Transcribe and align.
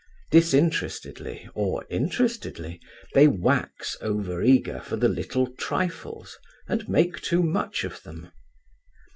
Disinterestedly 0.31 1.47
or 1.53 1.85
interestedly 1.91 2.81
they 3.13 3.27
wax 3.27 3.95
over 4.01 4.41
eager 4.41 4.79
for 4.79 4.95
the 4.95 5.07
little 5.07 5.45
trifles, 5.45 6.39
and 6.67 6.89
make 6.89 7.21
too 7.21 7.43
much 7.43 7.83
of 7.83 8.01
them. 8.01 8.31